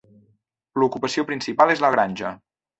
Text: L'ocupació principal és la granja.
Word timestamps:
L'ocupació 0.79 1.27
principal 1.29 1.77
és 1.77 1.87
la 1.87 1.95
granja. 1.99 2.37